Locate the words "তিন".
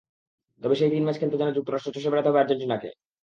0.93-1.03